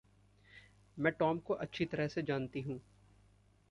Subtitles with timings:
[0.99, 2.81] मैं टॉम को अच्छी तरह से जानती हूँ।